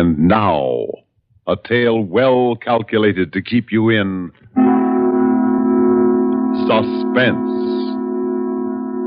[0.00, 0.86] And now,
[1.46, 4.32] a tale well calculated to keep you in
[6.66, 7.52] suspense.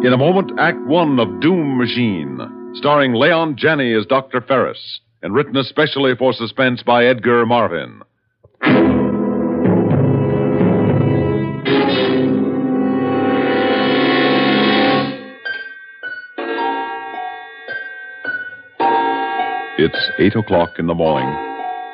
[0.05, 2.37] In a moment, Act One of Doom Machine,
[2.75, 4.39] starring Leon Janney as Dr.
[4.39, 8.03] Ferris, and written especially for suspense by Edgar Marvin.
[19.95, 21.29] It's eight o'clock in the morning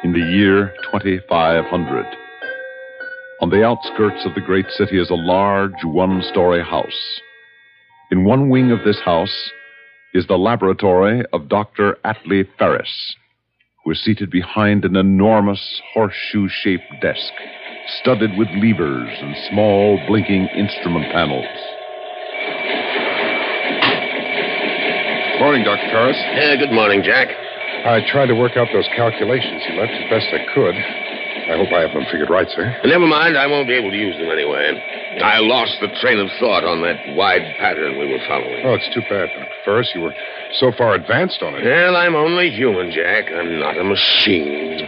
[0.05, 2.05] in the year 2500.
[3.41, 7.19] On the outskirts of the great city is a large one story house.
[8.09, 9.51] In one wing of this house
[10.13, 11.97] is the laboratory of Dr.
[12.05, 13.15] Atlee Ferris,
[13.83, 17.33] who is seated behind an enormous horseshoe shaped desk,
[17.99, 21.45] studded with levers and small blinking instrument panels.
[25.41, 25.89] Morning, Dr.
[25.91, 26.17] Ferris.
[26.35, 27.27] Yeah, good morning, Jack.
[27.85, 30.75] I tried to work out those calculations you left as best I could.
[30.75, 32.69] I hope I have them figured right, sir.
[32.85, 34.77] Never mind, I won't be able to use them anyway.
[35.23, 38.61] I lost the train of thought on that wide pattern we were following.
[38.65, 39.47] Oh, it's too bad, Dr.
[39.65, 39.91] Ferris.
[39.95, 40.13] You were
[40.59, 41.65] so far advanced on it.
[41.65, 43.31] Well, I'm only human, Jack.
[43.33, 44.87] I'm not a machine.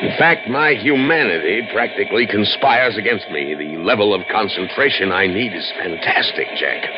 [0.00, 3.54] In fact, my humanity practically conspires against me.
[3.54, 6.88] The level of concentration I need is fantastic, Jack.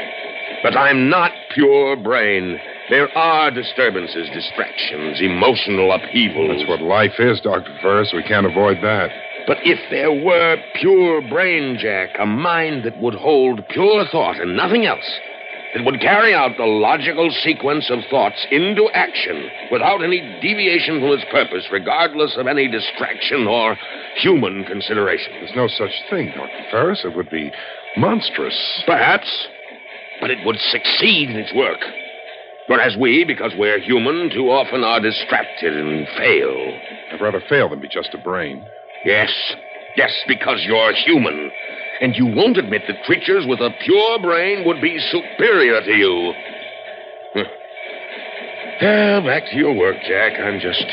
[0.62, 2.60] But I'm not pure brain.
[2.92, 6.58] There are disturbances, distractions, emotional upheavals.
[6.58, 7.74] That's what life is, Dr.
[7.80, 8.12] Ferris.
[8.12, 9.08] We can't avoid that.
[9.46, 14.54] But if there were pure brain, Jack, a mind that would hold pure thought and
[14.58, 15.08] nothing else,
[15.72, 21.12] that would carry out the logical sequence of thoughts into action without any deviation from
[21.12, 23.74] its purpose, regardless of any distraction or
[24.16, 25.32] human consideration.
[25.40, 26.70] There's no such thing, Dr.
[26.70, 27.06] Ferris.
[27.06, 27.52] It would be
[27.96, 28.82] monstrous.
[28.84, 29.48] Perhaps,
[30.20, 31.80] but it would succeed in its work.
[32.68, 36.78] Whereas we, because we're human, too often are distracted and fail.
[37.12, 38.64] I'd rather fail than be just a brain.
[39.04, 39.32] Yes,
[39.96, 41.50] yes, because you're human.
[42.00, 46.32] And you won't admit that creatures with a pure brain would be superior to you.
[47.34, 47.44] Huh.
[48.80, 50.38] Well, back to your work, Jack.
[50.38, 50.86] I'm just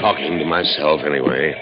[0.00, 1.54] talking to myself anyway.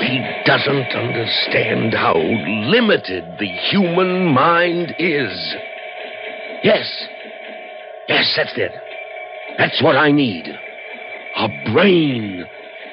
[0.00, 5.54] He doesn't understand how limited the human mind is.
[6.62, 7.08] Yes.
[8.10, 8.72] Yes, that's it.
[9.56, 10.42] That's what I need.
[11.36, 12.44] A brain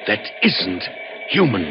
[0.06, 0.84] that isn't
[1.30, 1.64] human.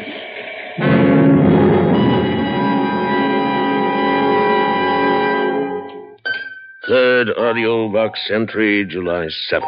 [6.86, 9.62] Third audio box entry, July 7th.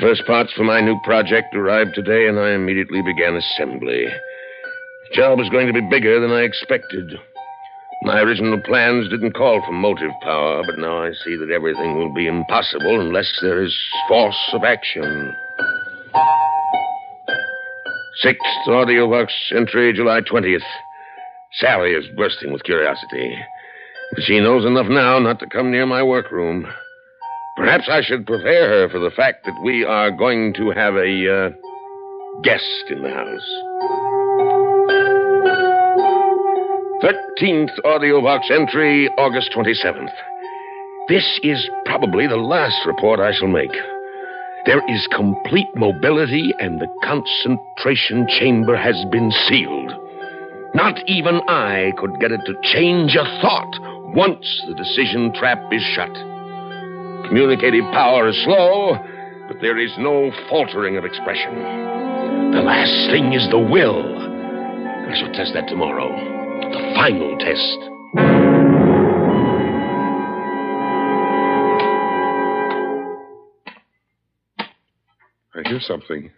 [0.00, 4.06] First parts for my new project arrived today, and I immediately began assembly.
[4.06, 7.18] The job was going to be bigger than I expected.
[8.02, 12.12] My original plans didn't call for motive power, but now I see that everything will
[12.14, 13.76] be impossible unless there is
[14.08, 15.34] force of action.
[18.22, 20.64] Sixth audio box entry, July 20th.
[21.52, 23.36] Sally is bursting with curiosity.
[24.14, 26.66] But she knows enough now not to come near my workroom.
[27.56, 31.48] Perhaps I should prepare her for the fact that we are going to have a
[31.48, 31.50] uh,
[32.42, 33.69] guest in the house.
[37.02, 40.12] 13th audio box entry, August 27th.
[41.08, 43.72] This is probably the last report I shall make.
[44.66, 49.92] There is complete mobility, and the concentration chamber has been sealed.
[50.74, 55.82] Not even I could get it to change a thought once the decision trap is
[55.94, 56.12] shut.
[57.28, 58.98] Communicative power is slow,
[59.48, 61.54] but there is no faltering of expression.
[62.52, 64.04] The last thing is the will.
[64.04, 66.39] I shall test that tomorrow.
[67.00, 67.78] Final test.
[75.54, 76.30] I hear something.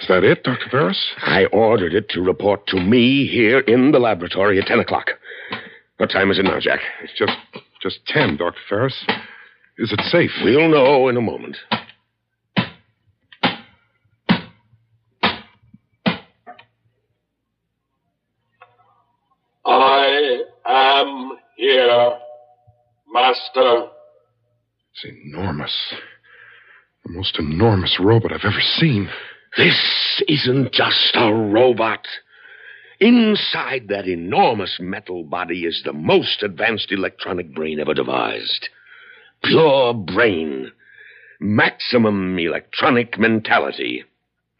[0.00, 0.68] Is that it, Dr.
[0.68, 1.14] Ferris?
[1.18, 5.10] I ordered it to report to me here in the laboratory at 10 o'clock.
[5.98, 6.80] What time is it now, Jack?
[7.04, 7.32] It's just
[7.80, 8.58] just ten, Dr.
[8.68, 9.04] Ferris.
[9.78, 10.32] Is it safe?
[10.42, 11.56] We'll know in a moment.
[19.64, 22.10] I am here,
[23.32, 23.88] Master.
[24.94, 25.94] It's enormous.
[27.04, 29.10] The most enormous robot I've ever seen.
[29.56, 32.06] This isn't just a robot.
[33.00, 38.70] Inside that enormous metal body is the most advanced electronic brain ever devised.
[39.44, 40.72] Pure brain.
[41.38, 44.04] Maximum electronic mentality.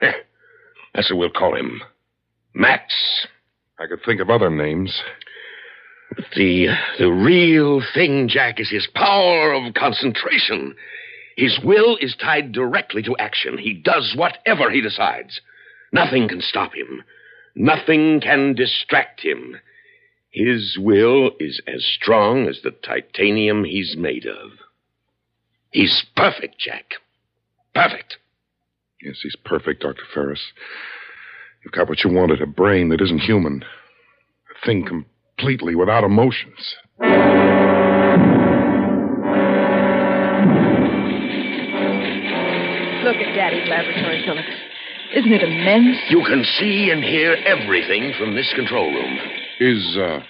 [0.02, 0.12] Eh,
[0.94, 1.80] That's what we'll call him.
[2.54, 3.26] Max.
[3.80, 5.02] I could think of other names.
[6.36, 6.68] The,
[6.98, 10.74] the real thing, Jack, is his power of concentration.
[11.36, 13.58] His will is tied directly to action.
[13.58, 15.40] He does whatever he decides.
[15.92, 17.04] Nothing can stop him.
[17.54, 19.56] Nothing can distract him.
[20.30, 24.52] His will is as strong as the titanium he's made of.
[25.70, 26.94] He's perfect, Jack.
[27.74, 28.16] Perfect.
[29.02, 30.02] Yes, he's perfect, Dr.
[30.12, 30.42] Ferris.
[31.64, 34.84] You've got what you wanted a brain that isn't human, a thing
[35.38, 36.76] completely without emotions.
[43.04, 44.44] Look at Daddy's laboratory, Philip.
[45.14, 45.96] Isn't it immense?
[46.10, 49.18] You can see and hear everything from this control room.
[49.60, 50.20] Is, uh,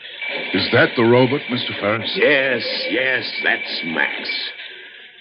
[0.55, 1.79] is that the robot, Mr.
[1.81, 2.11] Ferris?
[2.15, 4.29] Yes, yes, that's Max.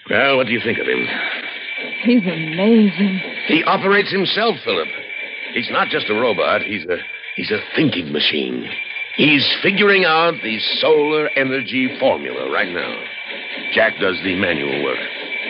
[0.08, 1.06] Well, what do you think of him?
[2.04, 3.20] He's amazing.
[3.46, 4.88] He operates himself, Philip.
[5.54, 6.98] He's not just a robot, he's a
[7.36, 8.68] he's a thinking machine.
[9.18, 13.02] He's figuring out the solar energy formula right now.
[13.74, 15.00] Jack does the manual work.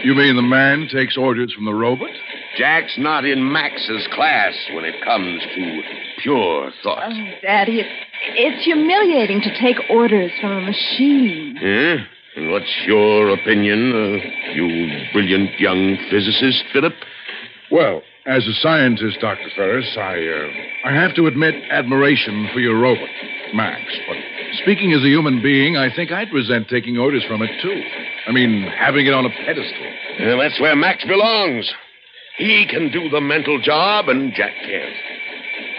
[0.02, 2.08] You mean the man takes orders from the robot?
[2.56, 5.82] Jack's not in Max's class when it comes to
[6.22, 7.12] pure thought.
[7.12, 7.86] Oh, Daddy, it,
[8.36, 11.58] it's humiliating to take orders from a machine.
[11.58, 11.96] Eh?
[12.36, 16.94] And what's your opinion, uh, you brilliant young physicist, Philip?
[17.70, 19.48] Well, as a scientist, Dr.
[19.56, 23.08] Ferris, I, uh, I have to admit admiration for your robot,
[23.54, 23.80] Max.
[24.06, 24.18] But
[24.62, 27.82] speaking as a human being, I think I'd resent taking orders from it, too.
[28.26, 29.92] I mean, having it on a pedestal.
[30.20, 31.72] Well, that's where Max belongs.
[32.36, 34.94] He can do the mental job, and Jack can't.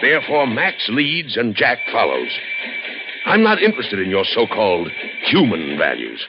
[0.02, 2.36] Therefore, Max leads and Jack follows.
[3.26, 4.90] I'm not interested in your so called
[5.22, 6.26] human values.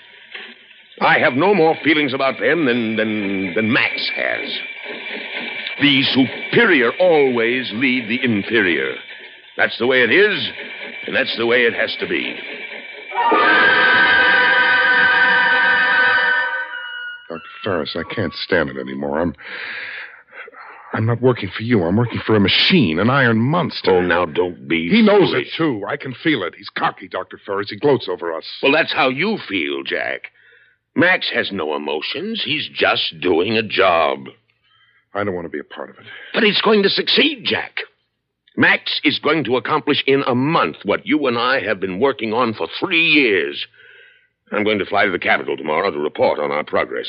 [0.99, 4.59] I have no more feelings about them than, than, than Max has.
[5.81, 8.95] The superior always lead the inferior.
[9.57, 10.49] That's the way it is,
[11.07, 12.35] and that's the way it has to be.
[17.29, 17.41] Dr.
[17.63, 19.19] Ferris, I can't stand it anymore.
[19.19, 19.35] I'm.
[20.93, 21.83] I'm not working for you.
[21.83, 23.91] I'm working for a machine, an iron monster.
[23.91, 24.89] Oh, now don't be.
[24.89, 25.85] He knows it, too.
[25.87, 26.53] I can feel it.
[26.55, 27.39] He's cocky, Dr.
[27.45, 27.69] Ferris.
[27.69, 28.43] He gloats over us.
[28.61, 30.31] Well, that's how you feel, Jack.
[30.93, 32.43] Max has no emotions.
[32.43, 34.25] He's just doing a job.
[35.13, 36.05] I don't want to be a part of it.
[36.33, 37.77] But it's going to succeed, Jack.
[38.57, 42.33] Max is going to accomplish in a month what you and I have been working
[42.33, 43.65] on for three years.
[44.51, 47.07] I'm going to fly to the capital tomorrow to report on our progress.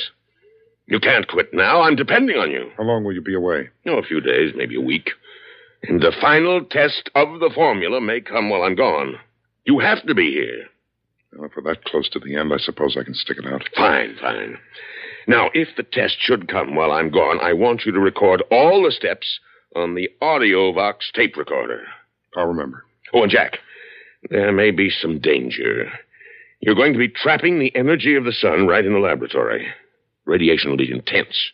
[0.87, 1.83] You can't quit now.
[1.83, 2.71] I'm depending on you.
[2.77, 3.71] How long will you be away?
[3.87, 5.11] Oh, a few days, maybe a week.
[5.85, 9.17] And the final test of the formula may come while I'm gone.
[9.65, 10.67] You have to be here.
[11.33, 13.63] Well, if we're that close to the end, I suppose I can stick it out.
[13.75, 14.59] Fine, fine.
[15.27, 18.83] Now, if the test should come while I'm gone, I want you to record all
[18.83, 19.39] the steps
[19.77, 21.83] on the AudioVox tape recorder.
[22.37, 22.85] I'll remember.
[23.13, 23.59] Oh, and Jack,
[24.31, 25.91] there may be some danger.
[26.61, 29.67] You're going to be trapping the energy of the sun right in the laboratory.
[30.25, 31.53] Radiation will be intense.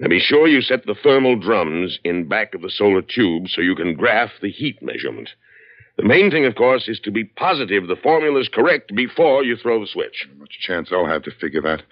[0.00, 3.60] Now be sure you set the thermal drums in back of the solar tube so
[3.60, 5.30] you can graph the heat measurement.
[5.98, 9.80] The main thing, of course, is to be positive the formula's correct before you throw
[9.80, 10.28] the switch.
[10.38, 11.82] Much chance I'll have to figure that.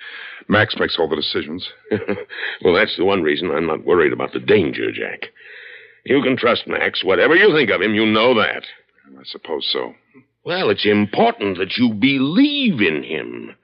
[0.46, 1.68] Max makes all the decisions.
[2.62, 5.30] well, that's the one reason I'm not worried about the danger, Jack.
[6.04, 7.02] You can trust Max.
[7.02, 8.62] Whatever you think of him, you know that.
[9.18, 9.92] I suppose so.
[10.44, 13.56] Well, it's important that you believe in him.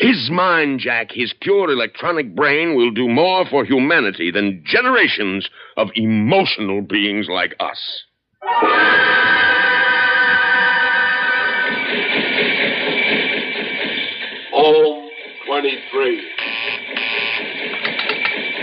[0.00, 5.90] His mind, Jack, his pure electronic brain will do more for humanity than generations of
[5.94, 8.02] emotional beings like us.
[14.68, 15.08] Ohm
[15.46, 16.20] 23.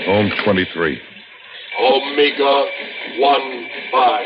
[0.07, 1.01] Ohm 23.
[1.79, 2.65] Omega
[3.17, 4.25] 1 5.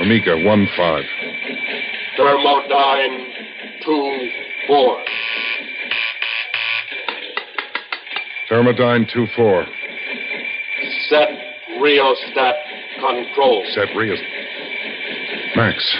[0.00, 1.04] Omega 1 5.
[2.16, 3.26] Thermodyne
[3.84, 4.30] 2
[4.68, 5.04] 4.
[8.48, 9.66] Thermodyne 2 4.
[11.08, 11.28] Set
[11.80, 12.54] rheostat
[13.00, 13.64] control.
[13.74, 14.24] Set rheostat.
[15.56, 15.96] Max.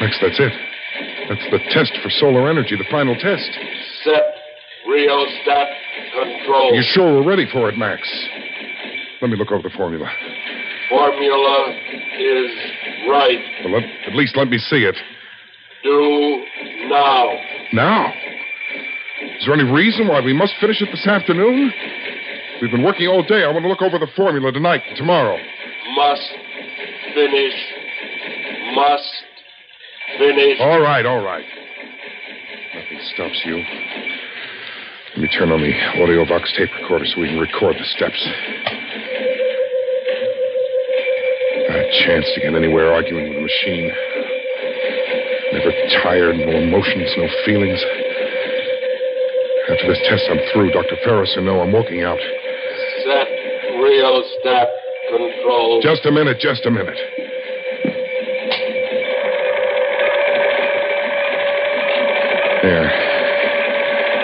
[0.00, 0.69] Max, that's it.
[1.30, 3.48] That's the test for solar energy, the final test.
[4.02, 4.34] Set
[4.84, 5.68] rheostat
[6.12, 6.74] control.
[6.74, 8.02] You sure we're ready for it, Max?
[9.22, 10.10] Let me look over the formula.
[10.88, 11.74] Formula
[12.18, 12.50] is
[13.08, 13.38] right.
[13.64, 14.96] Well, let, at least let me see it.
[15.84, 16.44] Do
[16.88, 17.30] now.
[17.74, 18.12] Now?
[19.38, 21.72] Is there any reason why we must finish it this afternoon?
[22.60, 23.44] We've been working all day.
[23.44, 25.38] I want to look over the formula tonight and tomorrow.
[25.94, 26.28] Must
[27.14, 27.54] finish.
[28.74, 29.19] Must
[30.20, 30.60] finish.
[30.60, 31.44] All right, all right.
[32.76, 33.56] Nothing stops you.
[35.16, 38.20] Let me turn on the audio box tape recorder so we can record the steps.
[41.66, 43.90] Not a chance to get anywhere arguing with a machine.
[45.56, 45.72] Never
[46.04, 47.80] tired, no emotions, no feelings.
[49.72, 50.70] After this test, I'm through.
[50.70, 50.96] Dr.
[51.02, 52.18] Ferris will know I'm walking out.
[53.02, 53.26] Set
[53.82, 54.68] real step
[55.10, 55.80] control.
[55.82, 56.98] Just a minute, just a minute.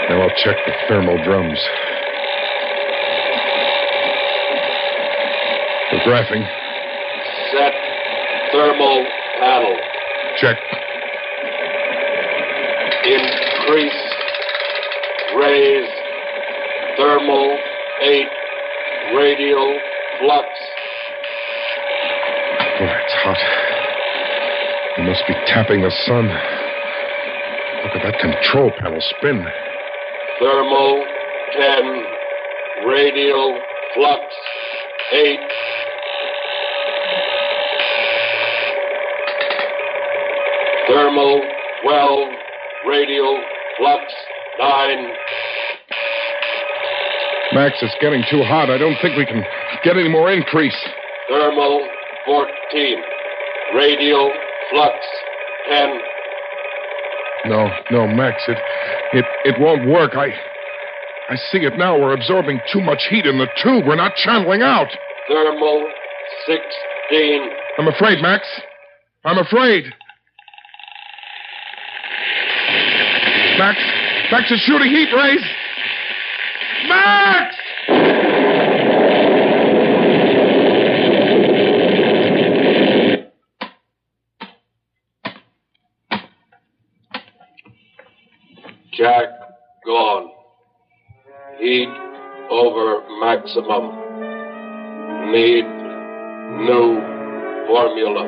[0.08, 1.58] Now I'll check the thermal drums.
[5.92, 6.46] We're graphing.
[7.50, 7.72] Set
[8.52, 9.04] thermal
[9.40, 9.76] panel.
[10.36, 10.56] Check.
[13.04, 14.14] Increase.
[15.36, 15.90] Raise.
[16.96, 17.58] Thermal
[18.02, 18.26] 8.
[19.16, 19.78] Radial
[20.20, 20.48] flux.
[22.78, 23.38] Boy, it's hot.
[24.98, 26.26] We must be tapping the sun.
[27.84, 29.44] Look at that control panel spin.
[30.38, 31.04] Thermal
[31.56, 32.04] 10.
[32.86, 33.58] Radial
[33.94, 34.22] flux
[35.12, 35.38] 8.
[40.88, 41.40] Thermal
[41.82, 42.28] 12.
[42.86, 43.40] Radial
[43.78, 44.12] flux
[44.58, 45.08] 9.
[47.54, 48.68] Max, it's getting too hot.
[48.68, 49.42] I don't think we can
[49.84, 50.76] get any more increase.
[51.30, 51.88] Thermal
[52.26, 53.02] 14.
[53.74, 54.30] Radial
[54.70, 54.94] flux
[55.70, 55.98] 10.
[57.46, 58.58] No, no, Max, it
[59.12, 60.12] it it won't work.
[60.14, 60.28] I
[61.28, 61.98] I see it now.
[61.98, 63.84] We're absorbing too much heat in the tube.
[63.86, 64.88] We're not channeling out.
[65.28, 65.88] Thermal
[66.46, 67.50] 16.
[67.78, 68.46] I'm afraid, Max.
[69.24, 69.84] I'm afraid.
[73.58, 73.78] Max,
[74.30, 75.42] Max is shooting heat rays.
[76.88, 77.55] Max!
[88.96, 89.28] Jack
[89.84, 90.30] gone.
[91.58, 91.88] Heat
[92.50, 93.92] over maximum.
[95.32, 95.66] Need
[96.64, 96.96] new
[97.66, 98.24] formula.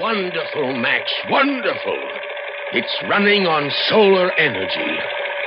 [0.00, 1.98] Wonderful, Max, wonderful.
[2.72, 4.98] It's running on solar energy.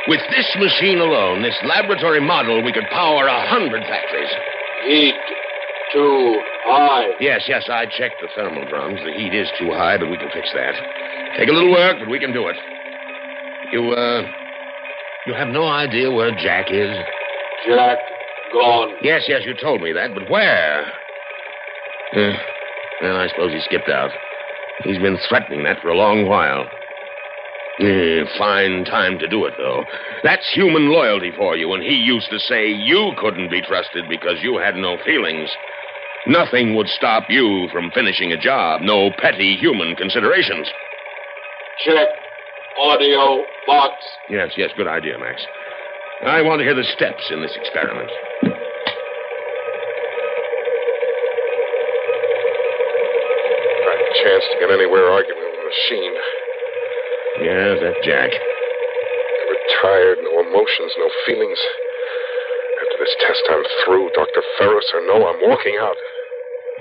[0.08, 4.32] With this machine alone, this laboratory model, we could power a hundred factories.
[4.86, 5.16] Heat
[5.92, 6.42] too
[7.20, 9.00] Yes, yes, I checked the thermal drums.
[9.04, 10.74] The heat is too high, but we can fix that.
[11.38, 12.56] Take a little work, but we can do it.
[13.72, 14.24] You, uh,
[15.28, 16.96] you have no idea where Jack is?
[17.68, 17.98] Jack
[18.54, 18.96] gone.
[19.02, 20.86] Yes, yes, you told me that, but where?
[22.16, 22.34] Uh,
[23.02, 24.12] well, I suppose he skipped out.
[24.84, 26.66] He's been threatening that for a long while.
[27.80, 29.84] Eh, fine time to do it, though.
[30.24, 34.42] That's human loyalty for you, and he used to say you couldn't be trusted because
[34.42, 35.50] you had no feelings.
[36.28, 40.68] Nothing would stop you from finishing a job, no petty human considerations.
[41.86, 42.08] Check
[42.82, 43.94] audio box.
[44.30, 45.46] Yes, yes, good idea, Max.
[46.26, 48.10] I want to hear the steps in this experiment.
[53.86, 56.16] Not a chance to get anywhere arguing with a machine.
[57.46, 58.32] Yes, that Jack.
[58.32, 61.60] Never tired, no emotions, no feelings.
[62.82, 64.10] After this test, I'm through.
[64.16, 64.42] Dr.
[64.58, 65.96] Ferris or no, I'm walking out.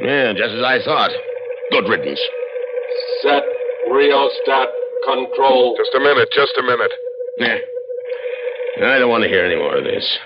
[0.00, 1.10] Yeah, just as I thought.
[1.70, 2.20] Good riddance.
[3.22, 3.42] Set
[3.90, 4.68] rheostat
[5.04, 5.76] control.
[5.78, 6.92] Just a minute, just a minute.
[7.38, 7.58] Yeah.
[8.82, 10.18] I don't want to hear any more of this.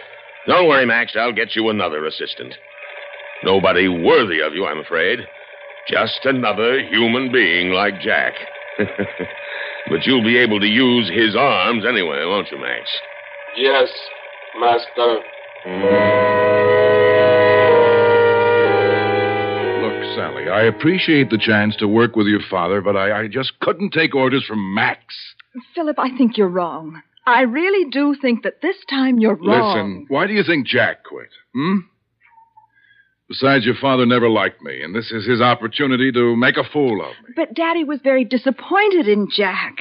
[0.46, 1.14] Don't worry, Max.
[1.18, 2.54] I'll get you another assistant.
[3.44, 5.20] Nobody worthy of you, I'm afraid.
[5.88, 8.34] Just another human being like Jack.
[8.78, 12.90] but you'll be able to use his arms anyway, won't you, Max?
[13.56, 13.88] Yes,
[14.58, 16.47] master.
[20.28, 23.92] Sally, I appreciate the chance to work with your father, but I, I just couldn't
[23.92, 25.00] take orders from Max.
[25.74, 27.00] Philip, I think you're wrong.
[27.26, 29.94] I really do think that this time you're wrong.
[29.94, 31.28] Listen, why do you think Jack quit?
[31.54, 31.78] Hmm?
[33.28, 37.02] Besides, your father never liked me, and this is his opportunity to make a fool
[37.02, 37.34] of me.
[37.36, 39.76] But Daddy was very disappointed in Jack.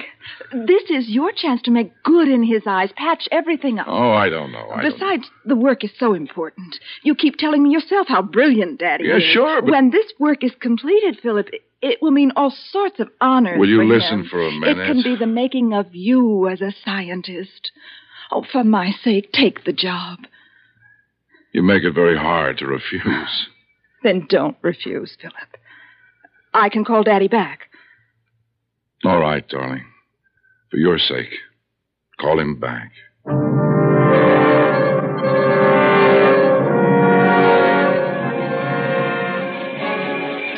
[0.51, 3.87] This is your chance to make good in his eyes, patch everything up.
[3.87, 4.67] Oh, I don't know.
[4.69, 4.89] I don't know.
[4.91, 6.77] Besides, the work is so important.
[7.03, 9.23] You keep telling me yourself how brilliant Daddy Yeah, is.
[9.27, 12.99] Yeah, sure, but- When this work is completed, Philip, it- it will mean all sorts
[12.99, 13.57] of honors.
[13.59, 14.25] Will you for listen him.
[14.25, 14.77] for a minute?
[14.79, 17.71] It can be the making of you as a scientist.
[18.29, 20.25] Oh, for my sake, take the job.
[21.53, 23.47] You make it very hard to refuse.
[24.03, 25.57] Then don't refuse, Philip.
[26.53, 27.61] I can call Daddy back.
[29.03, 29.85] All right, darling.
[30.69, 31.33] For your sake,
[32.19, 32.91] call him back.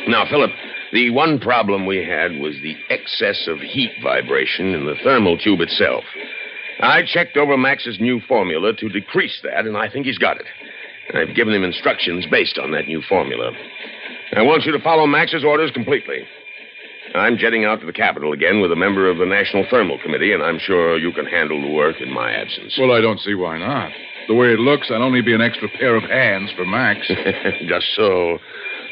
[0.09, 0.51] Now, Philip,
[0.91, 5.61] the one problem we had was the excess of heat vibration in the thermal tube
[5.61, 6.03] itself.
[6.81, 10.45] I checked over Max's new formula to decrease that, and I think he's got it.
[11.13, 13.51] I've given him instructions based on that new formula.
[14.35, 16.25] I want you to follow Max's orders completely.
[17.15, 20.31] I'm jetting out to the capital again with a member of the National Thermal Committee,
[20.31, 22.77] and I'm sure you can handle the work in my absence.
[22.79, 23.91] Well, I don't see why not.
[24.27, 27.07] The way it looks, I'd only be an extra pair of hands for Max.
[27.67, 28.37] Just so.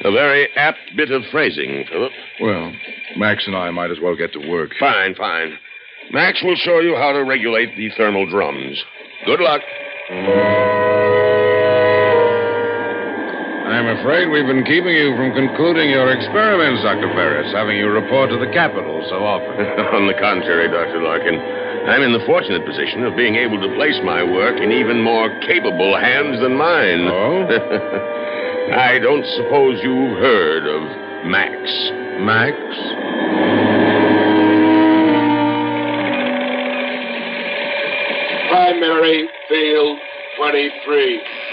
[0.04, 2.12] A very apt bit of phrasing, Philip.
[2.42, 2.72] well,
[3.18, 4.72] Max and I might as well get to work.
[4.80, 5.58] Fine, fine.
[6.12, 8.84] Max will show you how to regulate the thermal drums.
[9.26, 9.62] Good luck.
[13.78, 17.14] I'm afraid we've been keeping you from concluding your experiments, Dr.
[17.14, 19.54] Ferris, having you report to the Capitol so often.
[19.94, 20.98] On the contrary, Dr.
[20.98, 21.38] Larkin,
[21.86, 25.30] I'm in the fortunate position of being able to place my work in even more
[25.46, 27.06] capable hands than mine.
[27.06, 27.46] Oh?
[28.82, 30.82] I don't suppose you've heard of
[31.30, 31.54] Max.
[32.18, 32.58] Max?
[38.50, 40.00] Primary field
[40.42, 41.47] 23.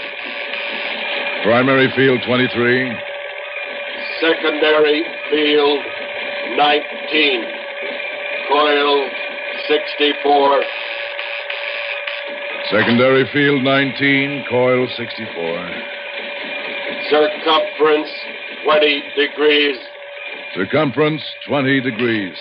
[1.45, 2.91] Primary field 23.
[4.19, 5.79] Secondary field
[6.57, 7.45] 19.
[8.49, 9.09] Coil
[9.67, 10.63] 64.
[12.71, 15.69] Secondary field 19, coil 64.
[17.11, 18.09] Circumference
[18.63, 19.77] 20 degrees.
[20.55, 22.37] Circumference 20 degrees.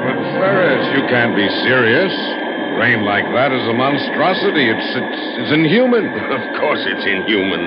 [0.00, 2.31] But Ferris, you can't be serious.
[2.82, 4.66] Rain like that is a monstrosity.
[4.66, 6.02] It's, it's, it's inhuman.
[6.34, 7.62] Of course it's inhuman.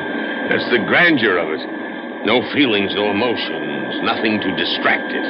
[0.51, 1.63] That's the grandeur of it.
[2.27, 5.23] No feelings, no emotions, nothing to distract it.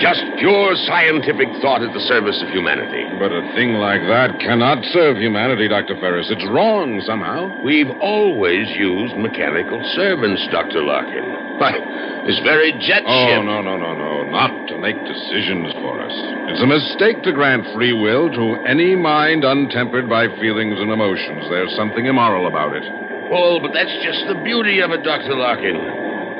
[0.00, 3.04] Just pure scientific thought at the service of humanity.
[3.20, 5.92] But a thing like that cannot serve humanity, Dr.
[6.00, 6.32] Ferris.
[6.32, 7.52] It's wrong somehow.
[7.60, 10.80] We've always used mechanical servants, Dr.
[10.88, 11.60] Larkin.
[11.60, 11.76] Why,
[12.24, 13.44] this very jet Oh, ship.
[13.44, 14.24] no, no, no, no.
[14.32, 16.16] Not to make decisions for us.
[16.48, 21.44] It's a mistake to grant free will to any mind untempered by feelings and emotions.
[21.52, 22.84] There's something immoral about it.
[23.28, 25.36] Well, but that's just the beauty of it, Dr.
[25.36, 25.76] Larkin.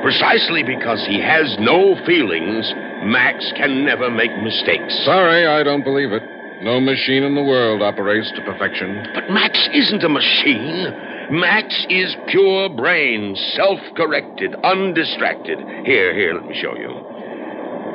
[0.01, 2.65] Precisely because he has no feelings,
[3.03, 5.01] Max can never make mistakes.
[5.05, 6.21] Sorry, I don't believe it.
[6.61, 9.03] No machine in the world operates to perfection.
[9.15, 10.93] But Max isn't a machine.
[11.31, 15.57] Max is pure brain, self corrected, undistracted.
[15.85, 16.91] Here, here, let me show you.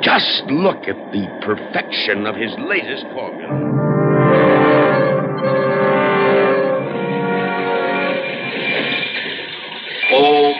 [0.01, 3.77] Just look at the perfection of his latest formula.
[10.11, 10.53] Ohm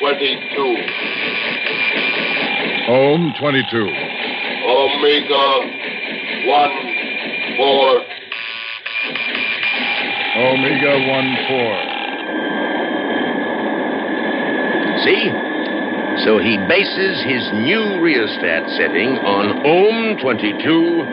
[0.00, 1.53] 22.
[2.86, 3.80] Ohm 22.
[4.68, 5.44] Omega
[6.44, 6.70] 1
[7.56, 8.04] 4.
[10.36, 11.94] Omega 1 4.
[15.00, 15.32] See?
[16.26, 21.04] So he bases his new rheostat setting on Ohm 22,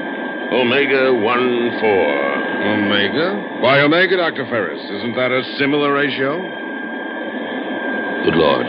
[0.52, 2.32] Omega 1 4.
[2.68, 3.34] Omega?
[3.62, 4.46] Why Omega, Dr.
[4.48, 4.84] Ferris?
[4.92, 6.38] Isn't that a similar ratio?
[8.26, 8.68] Good Lord.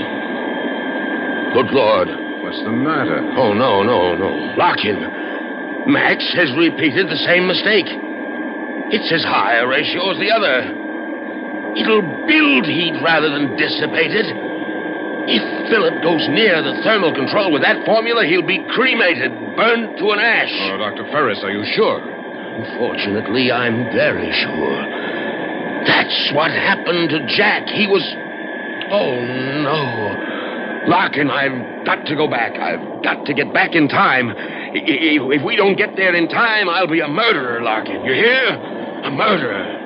[1.53, 2.22] Good Lord.
[2.53, 3.17] What's the matter?
[3.41, 4.29] Oh, no, no, no.
[4.61, 5.89] Lock Larkin.
[5.89, 7.89] Max has repeated the same mistake.
[8.93, 10.69] It's as high a ratio as the other.
[11.81, 14.29] It'll build heat rather than dissipate it.
[15.33, 15.41] If
[15.73, 20.21] Philip goes near the thermal control with that formula, he'll be cremated, burnt to an
[20.21, 20.53] ash.
[20.53, 21.09] Oh, Dr.
[21.09, 22.05] Ferris, are you sure?
[22.05, 24.77] Unfortunately, I'm very sure.
[25.89, 27.65] That's what happened to Jack.
[27.73, 28.05] He was.
[28.93, 29.17] Oh,
[29.65, 30.32] no.
[30.89, 32.59] Larkin, I've got to go back.
[32.59, 34.31] I've got to get back in time.
[34.31, 38.05] I- i- If we don't get there in time, I'll be a murderer, Larkin.
[38.05, 38.49] You hear?
[39.05, 39.79] A murderer.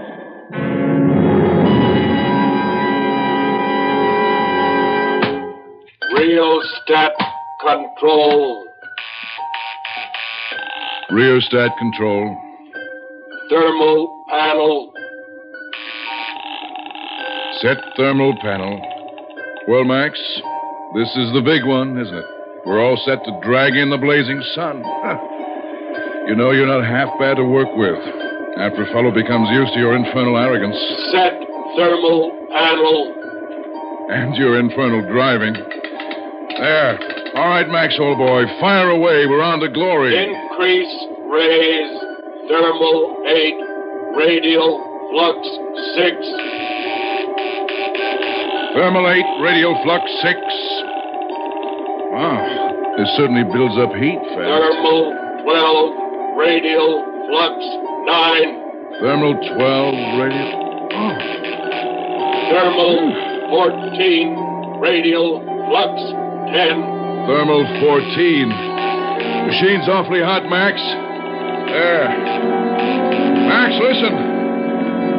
[6.14, 7.12] Rheostat
[7.60, 8.64] control.
[11.10, 11.16] 4.
[11.16, 12.36] Rheostat control.
[13.50, 14.92] Thermal panel.
[17.60, 18.80] Set thermal panel.
[19.68, 20.18] Well, Max,
[20.94, 22.24] this is the big one, isn't it?
[22.64, 24.82] We're all set to drag in the blazing sun.
[26.26, 27.98] You know, you're not half bad to work with
[28.58, 30.76] after a fellow becomes used to your infernal arrogance
[31.12, 31.38] Set
[31.76, 33.14] thermal panel.
[34.10, 35.54] and your infernal driving.
[35.54, 36.98] There.
[37.36, 39.26] All right, Max, old boy, fire away.
[39.26, 40.16] We're on to glory.
[40.16, 40.94] Increase
[41.30, 41.94] raise.
[42.48, 43.54] Thermal 8.
[44.16, 44.80] Radial
[45.12, 45.36] flux
[46.00, 46.16] 6.
[48.74, 50.36] Thermal 8, radio flux 6.
[52.16, 54.40] Wow, this certainly builds up heat fast.
[54.40, 55.12] Thermal
[55.44, 60.48] 12, radial flux 9, Thermal 12, radio.
[60.96, 61.12] Oh,
[62.48, 63.12] thermal
[63.52, 65.92] 14, radial flux
[66.56, 68.48] 10, thermal 14.
[69.52, 70.80] Machine's awfully hot, Max.
[71.68, 72.08] There.
[73.44, 74.16] Max, listen.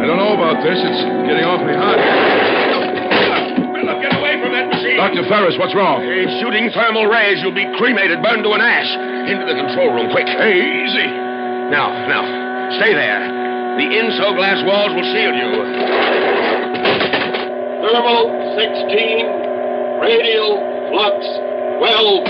[0.02, 0.82] I don't know about this.
[0.82, 2.47] It's getting awfully hot.
[4.98, 5.24] Dr.
[5.30, 6.02] Ferris, what's wrong?
[6.02, 7.38] He's shooting thermal rays.
[7.46, 8.90] You'll be cremated, burned to an ash.
[9.30, 10.26] Into the control room, quick.
[10.26, 11.08] Hey, easy.
[11.70, 12.26] Now, now,
[12.82, 13.22] stay there.
[13.78, 15.50] The inso glass walls will shield you.
[17.86, 18.26] thermal
[18.58, 20.58] 16, radial
[20.90, 21.18] flux
[21.78, 22.26] 12,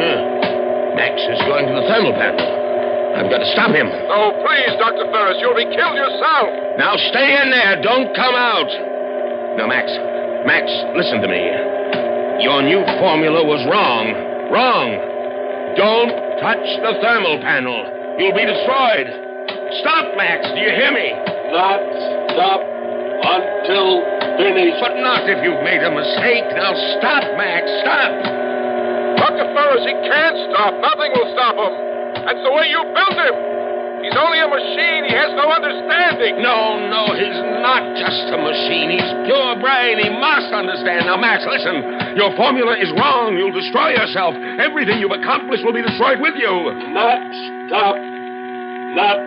[0.00, 0.96] Yeah.
[0.96, 2.40] Max is going to the thermal panel.
[3.16, 3.88] I've got to stop him.
[4.08, 5.04] Oh, please, Dr.
[5.12, 6.48] Ferris, you'll be killed yourself.
[6.80, 7.80] Now stay in there.
[7.84, 8.68] Don't come out.
[9.56, 9.88] Now, Max,
[10.46, 11.42] Max, listen to me.
[12.42, 14.14] Your new formula was wrong.
[14.54, 14.88] Wrong.
[15.74, 17.82] Don't touch the thermal panel.
[18.18, 19.10] You'll be destroyed.
[19.82, 20.46] Stop, Max.
[20.54, 21.36] Do you hear me?
[21.50, 21.80] not
[22.34, 24.02] stop until
[24.38, 24.78] finished.
[24.82, 26.46] But not if you've made a mistake.
[26.54, 27.64] Now stop, Max.
[27.82, 28.12] Stop.
[29.16, 29.46] Dr.
[29.56, 30.72] Ferris, he can't stop.
[30.78, 31.74] Nothing will stop him.
[32.26, 33.55] That's the way you built him.
[34.06, 35.02] He's only a machine.
[35.02, 36.38] He has no understanding.
[36.38, 38.94] No, no, he's not just a machine.
[38.94, 39.98] He's pure brain.
[39.98, 41.10] He must understand.
[41.10, 42.14] Now, Max, listen.
[42.14, 43.34] Your formula is wrong.
[43.34, 44.38] You'll destroy yourself.
[44.62, 46.54] Everything you've accomplished will be destroyed with you.
[46.94, 47.18] Not
[47.66, 47.98] stop.
[48.94, 49.18] Not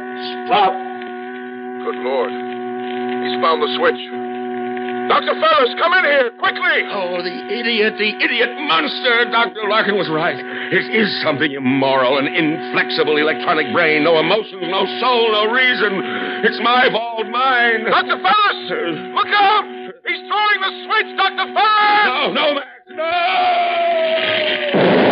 [0.48, 0.72] stop.
[0.72, 2.32] Good Lord.
[2.32, 4.19] He's found the switch.
[5.10, 5.34] Dr.
[5.42, 6.86] Ferris, come in here, quickly.
[6.94, 9.26] Oh, the idiot, the idiot monster.
[9.34, 9.66] Dr.
[9.68, 10.38] Larkin was right.
[10.38, 14.04] It is something immoral, an inflexible electronic brain.
[14.06, 16.46] No emotions, no soul, no reason.
[16.46, 17.90] It's my fault, mine.
[17.90, 18.22] Dr.
[18.22, 19.66] Ferris, uh, look out.
[20.06, 21.58] He's throwing the switch, Dr.
[21.58, 22.06] Ferris.
[22.06, 25.09] No, no, Max, no!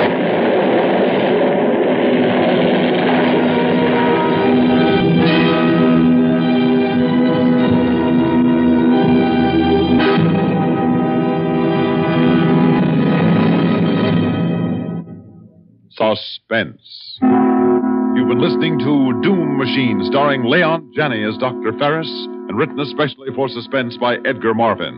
[15.98, 17.18] Suspense.
[17.22, 21.74] You've been listening to Doom Machine, starring Leon Janney as Dr.
[21.80, 24.94] Ferris, and written especially for Suspense by Edgar Marvin.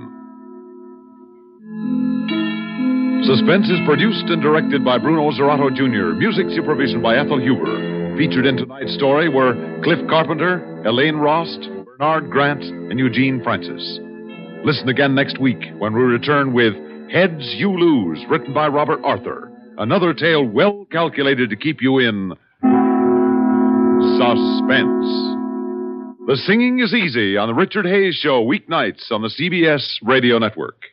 [3.23, 8.17] Suspense is produced and directed by Bruno Zirato Jr., music supervision by Ethel Huber.
[8.17, 13.99] Featured in tonight's story were Cliff Carpenter, Elaine Rost, Bernard Grant, and Eugene Francis.
[14.65, 16.73] Listen again next week when we return with
[17.09, 19.48] Heads You Lose, written by Robert Arthur.
[19.79, 22.33] Another tale well calculated to keep you in
[24.19, 25.07] suspense.
[26.27, 30.83] The singing is easy on the Richard Hayes Show weeknights on the CBS Radio Network.